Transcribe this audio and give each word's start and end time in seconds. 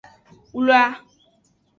Wla. 0.55 0.81